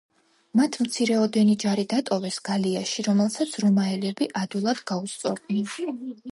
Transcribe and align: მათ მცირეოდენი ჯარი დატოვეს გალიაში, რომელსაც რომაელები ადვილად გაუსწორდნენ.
მათ 0.59 0.77
მცირეოდენი 0.85 1.57
ჯარი 1.63 1.83
დატოვეს 1.91 2.41
გალიაში, 2.49 3.07
რომელსაც 3.09 3.53
რომაელები 3.67 4.31
ადვილად 4.45 4.85
გაუსწორდნენ. 4.93 6.13